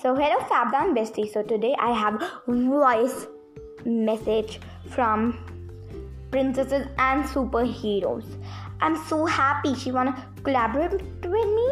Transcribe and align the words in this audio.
So 0.00 0.14
hello 0.14 0.36
Fabdan 0.50 0.94
Bestie. 0.96 1.30
So 1.30 1.42
today 1.42 1.74
I 1.78 1.90
have 1.92 2.22
voice 2.46 3.26
message 3.84 4.58
from 4.88 5.36
princesses 6.30 6.86
and 6.96 7.24
superheroes. 7.24 8.24
I'm 8.80 8.96
so 9.08 9.26
happy 9.26 9.74
she 9.74 9.92
wanna 9.92 10.14
collaborate 10.42 10.92
with 10.92 11.50
me. 11.58 11.68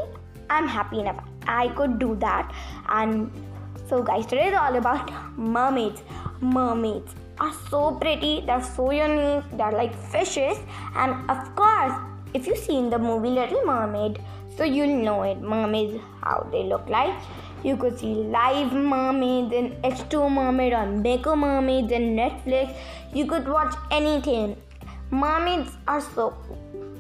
I'm 0.51 0.69
happy 0.69 1.01
enough. 1.01 1.25
I 1.47 1.69
could 1.69 1.99
do 1.99 2.17
that. 2.17 2.53
And 2.91 3.33
so 3.89 4.03
guys, 4.03 4.27
today 4.27 4.49
is 4.49 4.55
all 4.55 4.77
about 4.77 5.11
mermaids. 5.39 6.03
Mermaids 6.43 7.15
are 7.41 7.55
so 7.71 7.93
pretty, 7.93 8.43
they're 8.45 8.63
so 8.63 8.91
unique, 8.91 9.45
they're 9.55 9.73
like 9.73 9.95
fishes, 9.95 10.59
and 10.97 11.31
of 11.31 11.57
course, 11.57 11.95
if 12.35 12.47
you've 12.47 12.59
seen 12.59 12.91
the 12.91 12.99
movie 12.99 13.31
Little 13.31 13.65
Mermaid, 13.65 14.21
so 14.59 14.65
you'll 14.65 15.03
know 15.05 15.23
it. 15.23 15.41
Mermaids, 15.41 16.01
how 16.21 16.47
they 16.51 16.65
look 16.65 16.89
like. 16.89 17.15
You 17.63 17.77
could 17.77 17.99
see 17.99 18.15
live 18.15 18.73
mermaids 18.73 19.53
in 19.53 19.71
H2 19.83 20.31
Mermaid 20.31 20.73
on 20.73 21.01
Mako 21.03 21.37
Mermaids 21.37 21.93
in 21.93 22.17
Netflix. 22.17 22.77
You 23.15 23.27
could 23.27 23.49
watch 23.49 23.75
anything. 23.93 24.57
Mermaids 25.13 25.71
are 25.87 26.01
so 26.01 26.35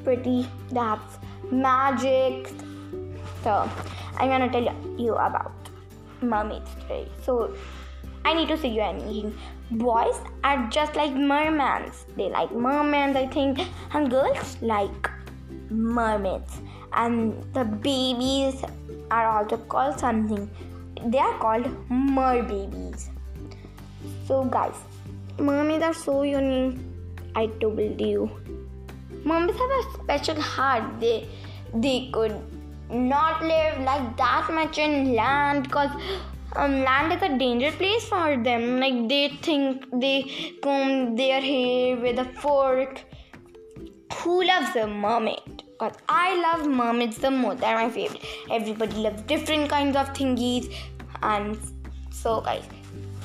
pretty. 0.04 0.48
That's 0.70 1.18
magic. 1.50 2.48
So 3.42 3.68
I'm 4.16 4.28
gonna 4.28 4.50
tell 4.50 4.74
you 4.96 5.14
about 5.14 5.52
mermaids 6.22 6.70
today. 6.80 7.09
So 7.22 7.54
I 8.24 8.34
need 8.34 8.48
to 8.48 8.56
say 8.56 8.68
you 8.68 8.80
anything. 8.80 9.36
Boys 9.72 10.16
are 10.45 10.68
just 10.70 10.95
like 10.95 11.12
mermaids. 11.12 12.06
They 12.16 12.30
like 12.30 12.52
mermaids, 12.52 13.16
I 13.16 13.26
think, 13.26 13.60
and 13.92 14.10
girls 14.10 14.56
like 14.62 15.10
mermaids. 15.70 16.60
And 16.92 17.42
the 17.54 17.64
babies 17.64 18.62
are 19.10 19.26
also 19.26 19.56
called 19.56 19.98
something. 19.98 20.51
They 21.06 21.18
are 21.18 21.38
called 21.38 21.68
mer 21.90 22.43
babies. 22.43 23.10
So, 24.26 24.45
guys, 24.45 24.74
mermaids 25.38 25.84
are 25.84 25.95
so 25.95 26.23
unique. 26.23 26.78
I 27.34 27.46
told 27.60 28.01
you. 28.01 28.30
Mermaids 29.24 29.59
have 29.59 29.70
a 29.70 29.82
special 30.02 30.40
heart. 30.40 31.01
They 31.01 31.28
they 31.74 32.10
could 32.12 32.34
not 32.90 33.43
live 33.43 33.80
like 33.80 34.16
that 34.16 34.48
much 34.50 34.78
in 34.78 35.15
land 35.15 35.65
because 35.65 35.90
um, 36.56 36.82
land 36.82 37.12
is 37.12 37.23
a 37.23 37.37
dangerous 37.37 37.74
place 37.76 38.09
for 38.09 38.37
them. 38.43 38.80
Like 38.80 39.09
they 39.09 39.38
think 39.43 39.84
they 39.93 40.56
comb 40.62 41.15
their 41.16 41.40
hair 41.40 41.96
with 41.96 42.18
a 42.18 42.24
fork. 42.40 43.04
Who 44.15 44.45
loves 44.45 44.74
a 44.76 44.87
mermaid? 44.87 45.57
Because 45.79 45.96
I 46.09 46.34
love 46.40 46.66
mermaids 46.66 47.18
the 47.18 47.30
most. 47.30 47.60
They're 47.60 47.76
my 47.76 47.88
favorite. 47.88 48.24
Everybody 48.51 48.96
loves 48.96 49.23
different 49.23 49.71
kinds 49.71 49.96
of 49.96 50.09
thingies, 50.12 50.74
and 51.23 51.57
so 52.10 52.40
guys, 52.40 52.65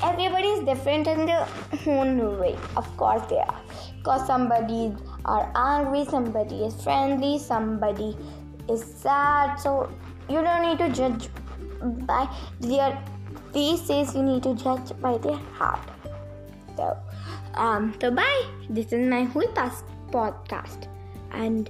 everybody 0.03 0.49
is 0.49 0.63
different 0.63 1.07
in 1.07 1.25
their 1.25 1.47
own 1.87 2.39
way. 2.39 2.55
Of 2.77 2.95
course 2.95 3.23
they 3.27 3.39
are. 3.39 3.61
Because 3.97 4.27
somebody 4.27 4.93
are 5.25 5.51
angry, 5.55 6.05
somebody 6.05 6.63
is 6.65 6.79
friendly, 6.83 7.39
somebody 7.39 8.15
is 8.69 8.83
sad. 8.83 9.55
So 9.55 9.91
you 10.29 10.41
don't 10.41 10.61
need 10.61 10.77
to 10.77 10.89
judge 10.89 11.29
by 11.81 12.29
their 12.59 13.01
faces. 13.51 14.13
You 14.13 14.23
need 14.23 14.43
to 14.43 14.53
judge 14.53 14.91
by 15.01 15.17
their 15.17 15.37
heart. 15.57 15.89
So, 16.77 16.97
um, 17.55 17.95
so 17.99 18.11
bye. 18.11 18.45
This 18.69 18.93
is 18.93 19.07
my 19.09 19.23
whole 19.23 19.47
past 19.53 19.85
podcast 20.11 20.87
and 21.31 21.69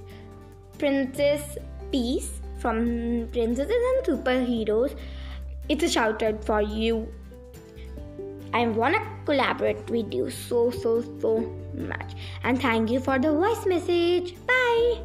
Princess 0.78 1.58
Peace 1.90 2.30
from 2.58 3.28
Princesses 3.32 3.82
and 3.90 4.06
Superheroes. 4.06 4.96
It's 5.68 5.84
a 5.84 5.88
shout 5.88 6.22
out 6.22 6.44
for 6.44 6.60
you. 6.62 7.08
I 8.52 8.66
wanna 8.68 9.00
collaborate 9.24 9.90
with 9.90 10.14
you 10.14 10.30
so 10.30 10.70
so 10.70 11.02
so 11.20 11.52
much. 11.74 12.14
And 12.42 12.60
thank 12.60 12.90
you 12.90 13.00
for 13.00 13.18
the 13.18 13.32
voice 13.32 13.66
message. 13.66 14.36
Bye. 14.46 15.00